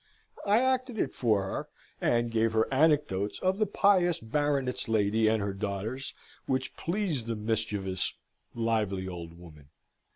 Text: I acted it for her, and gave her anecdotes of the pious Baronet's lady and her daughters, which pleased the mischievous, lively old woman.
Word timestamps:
I 0.47 0.61
acted 0.61 0.97
it 0.97 1.13
for 1.13 1.43
her, 1.43 1.67
and 2.01 2.31
gave 2.31 2.53
her 2.53 2.67
anecdotes 2.73 3.37
of 3.43 3.59
the 3.59 3.67
pious 3.67 4.17
Baronet's 4.17 4.89
lady 4.89 5.27
and 5.27 5.43
her 5.43 5.53
daughters, 5.53 6.15
which 6.47 6.75
pleased 6.75 7.27
the 7.27 7.35
mischievous, 7.35 8.15
lively 8.55 9.07
old 9.07 9.37
woman. 9.37 9.67